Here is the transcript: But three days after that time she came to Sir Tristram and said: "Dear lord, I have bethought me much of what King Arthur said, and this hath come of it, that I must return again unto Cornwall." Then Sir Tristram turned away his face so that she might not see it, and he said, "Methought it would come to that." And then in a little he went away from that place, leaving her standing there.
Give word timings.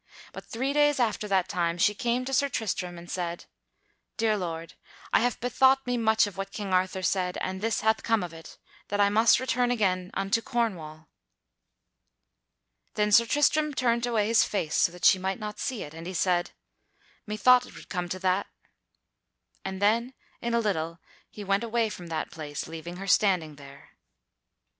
But 0.33 0.45
three 0.45 0.73
days 0.73 0.99
after 0.99 1.27
that 1.27 1.47
time 1.47 1.77
she 1.77 1.93
came 1.93 2.25
to 2.25 2.33
Sir 2.33 2.49
Tristram 2.49 2.97
and 2.97 3.07
said: 3.07 3.45
"Dear 4.17 4.35
lord, 4.35 4.73
I 5.13 5.19
have 5.19 5.39
bethought 5.39 5.85
me 5.85 5.95
much 5.95 6.25
of 6.25 6.37
what 6.37 6.49
King 6.51 6.73
Arthur 6.73 7.03
said, 7.03 7.37
and 7.37 7.61
this 7.61 7.81
hath 7.81 8.01
come 8.01 8.23
of 8.23 8.33
it, 8.33 8.57
that 8.87 8.99
I 8.99 9.09
must 9.09 9.39
return 9.39 9.69
again 9.69 10.09
unto 10.15 10.41
Cornwall." 10.41 11.07
Then 12.95 13.11
Sir 13.11 13.27
Tristram 13.27 13.75
turned 13.75 14.07
away 14.07 14.25
his 14.25 14.43
face 14.43 14.73
so 14.73 14.91
that 14.91 15.05
she 15.05 15.19
might 15.19 15.37
not 15.37 15.59
see 15.59 15.83
it, 15.83 15.93
and 15.93 16.07
he 16.07 16.15
said, 16.15 16.49
"Methought 17.27 17.67
it 17.67 17.75
would 17.75 17.87
come 17.87 18.09
to 18.09 18.17
that." 18.17 18.47
And 19.63 19.79
then 19.79 20.15
in 20.41 20.55
a 20.55 20.59
little 20.59 20.99
he 21.29 21.43
went 21.43 21.63
away 21.63 21.89
from 21.89 22.07
that 22.07 22.31
place, 22.31 22.67
leaving 22.67 22.95
her 22.95 23.05
standing 23.05 23.55
there. 23.57 23.89